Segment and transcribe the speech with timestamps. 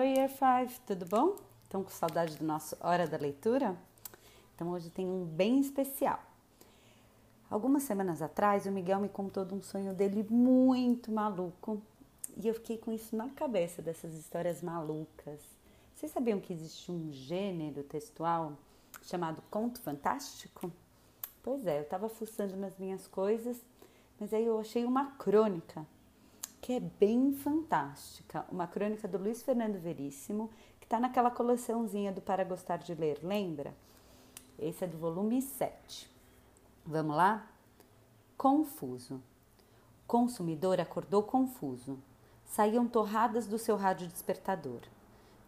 [0.00, 1.36] Oi, Year 5, tudo bom?
[1.62, 3.76] Estão com saudade do nosso Hora da Leitura?
[4.54, 6.18] Então hoje tem um bem especial.
[7.50, 11.82] Algumas semanas atrás, o Miguel me contou de um sonho dele muito maluco
[12.34, 15.38] e eu fiquei com isso na cabeça dessas histórias malucas.
[15.94, 18.54] Vocês sabiam que existe um gênero textual
[19.02, 20.72] chamado conto fantástico?
[21.42, 23.62] Pois é, eu estava fuçando nas minhas coisas,
[24.18, 25.86] mas aí eu achei uma crônica
[26.70, 28.46] que é bem fantástica.
[28.48, 33.18] Uma crônica do Luiz Fernando Veríssimo, que está naquela coleçãozinha do Para Gostar de Ler,
[33.24, 33.74] lembra?
[34.56, 36.08] Esse é do volume 7.
[36.86, 37.44] Vamos lá?
[38.38, 39.20] Confuso.
[40.06, 41.98] consumidor acordou confuso.
[42.44, 44.82] Saíam torradas do seu rádio despertador.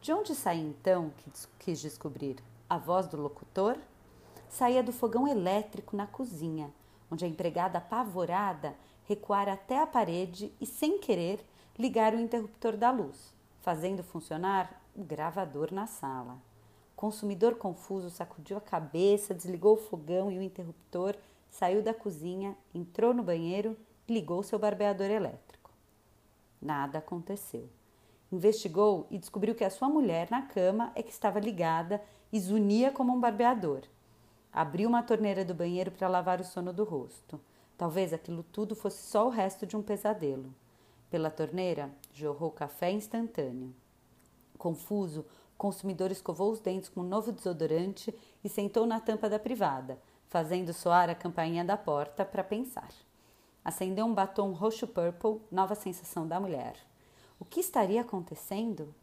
[0.00, 1.30] De onde saía então, que
[1.60, 2.42] quis descobrir?
[2.68, 3.78] A voz do locutor?
[4.48, 6.74] Saía do fogão elétrico na cozinha,
[7.12, 11.44] onde a empregada apavorada recuar até a parede e, sem querer,
[11.78, 16.38] ligar o interruptor da luz, fazendo funcionar o gravador na sala.
[16.94, 21.14] O consumidor confuso sacudiu a cabeça, desligou o fogão e o interruptor,
[21.50, 23.76] saiu da cozinha, entrou no banheiro
[24.08, 25.70] e ligou seu barbeador elétrico.
[26.60, 27.68] Nada aconteceu.
[28.30, 32.90] Investigou e descobriu que a sua mulher na cama é que estava ligada e zunia
[32.90, 33.82] como um barbeador.
[34.52, 37.40] Abriu uma torneira do banheiro para lavar o sono do rosto.
[37.78, 40.54] Talvez aquilo tudo fosse só o resto de um pesadelo.
[41.08, 43.74] Pela torneira, jorrou café instantâneo.
[44.58, 45.22] Confuso,
[45.54, 49.98] o consumidor escovou os dentes com um novo desodorante e sentou na tampa da privada,
[50.28, 52.90] fazendo soar a campainha da porta para pensar.
[53.64, 56.76] Acendeu um batom roxo-purple, nova sensação da mulher.
[57.40, 58.94] O que estaria acontecendo?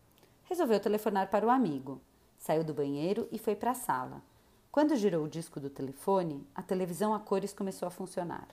[0.44, 2.00] Resolveu telefonar para o amigo.
[2.38, 4.22] Saiu do banheiro e foi para a sala.
[4.80, 8.48] Quando girou o disco do telefone, a televisão a cores começou a funcionar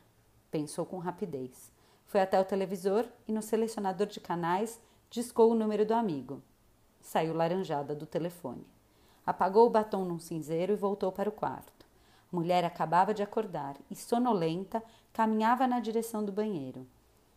[0.50, 1.70] pensou com rapidez.
[2.04, 6.42] Foi até o televisor e no selecionador de canais discou o número do amigo.
[7.00, 8.66] Saiu laranjada do telefone.
[9.24, 11.86] Apagou o batom num cinzeiro e voltou para o quarto.
[12.32, 14.82] A mulher acabava de acordar e, sonolenta,
[15.12, 16.84] caminhava na direção do banheiro.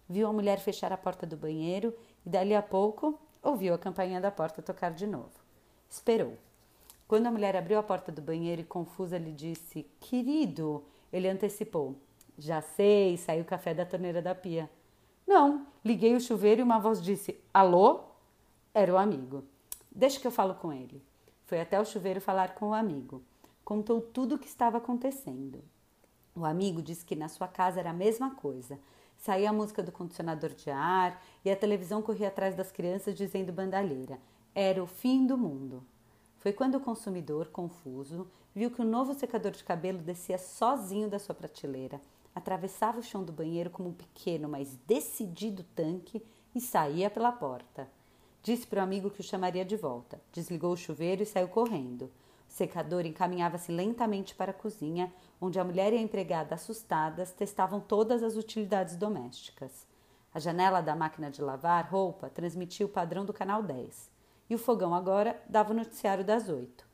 [0.10, 1.94] Viu a mulher fechar a porta do banheiro
[2.26, 5.38] e, dali a pouco, ouviu a campainha da porta tocar de novo.
[5.88, 6.49] Esperou.
[7.10, 11.96] Quando a mulher abriu a porta do banheiro e confusa lhe disse: Querido, ele antecipou:
[12.38, 14.70] já sei, saiu o café da torneira da pia.
[15.26, 18.02] Não, liguei o chuveiro e uma voz disse: Alô?
[18.76, 19.44] Era o amigo.
[19.92, 21.04] Deixa que eu falo com ele.
[21.48, 23.24] Foi até o chuveiro falar com o amigo.
[23.66, 25.64] Contou tudo o que estava acontecendo.
[26.36, 28.80] O amigo disse que na sua casa era a mesma coisa.
[29.18, 33.52] Saía a música do condicionador de ar e a televisão corria atrás das crianças dizendo
[33.52, 34.20] bandalheira.
[34.54, 35.84] Era o fim do mundo.
[36.40, 41.20] Foi quando o consumidor, confuso, viu que o novo secador de cabelo descia sozinho da
[41.20, 42.00] sua prateleira
[42.34, 46.24] atravessava o chão do banheiro como um pequeno, mas decidido tanque
[46.56, 47.90] e saía pela porta.
[48.42, 50.22] Disse para o amigo que o chamaria de volta.
[50.32, 52.04] Desligou o chuveiro e saiu correndo.
[52.48, 57.82] O secador encaminhava-se lentamente para a cozinha, onde a mulher e a empregada, assustadas, testavam
[57.82, 59.86] todas as utilidades domésticas.
[60.34, 64.19] A janela da máquina de lavar roupa transmitia o padrão do canal 10
[64.50, 66.88] e o fogão agora dava o noticiário das 8.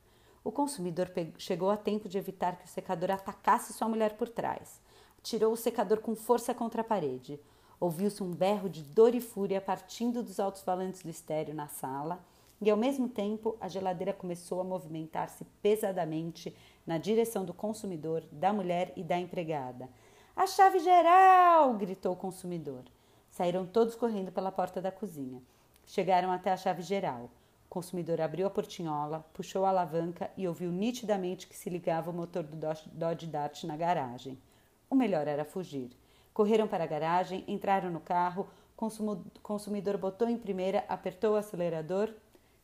[0.44, 4.84] O consumidor chegou a tempo de evitar que o secador atacasse sua mulher por trás
[5.26, 7.40] tirou o secador com força contra a parede.
[7.80, 12.24] Ouviu-se um berro de dor e fúria partindo dos altos falantes do estéreo na sala,
[12.62, 16.56] e ao mesmo tempo a geladeira começou a movimentar-se pesadamente
[16.86, 19.90] na direção do consumidor, da mulher e da empregada.
[20.36, 21.74] A chave geral!
[21.74, 22.84] gritou o consumidor.
[23.32, 25.42] Saíram todos correndo pela porta da cozinha.
[25.88, 27.32] Chegaram até a chave geral.
[27.76, 32.42] Consumidor abriu a portinhola, puxou a alavanca e ouviu nitidamente que se ligava o motor
[32.42, 32.56] do
[32.94, 34.42] Dodge Dart na garagem.
[34.90, 35.92] O melhor era fugir.
[36.34, 38.48] Correram para a garagem, entraram no carro,
[38.78, 42.14] o consumidor botou em primeira, apertou o acelerador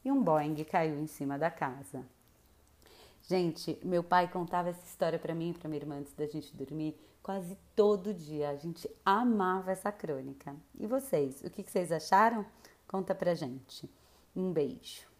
[0.05, 2.05] e um Boeing caiu em cima da casa.
[3.27, 6.55] Gente, meu pai contava essa história para mim e para minha irmã antes da gente
[6.55, 8.49] dormir quase todo dia.
[8.49, 10.55] A gente amava essa crônica.
[10.79, 12.45] E vocês, o que vocês acharam?
[12.87, 13.89] Conta pra gente.
[14.35, 15.10] Um beijo.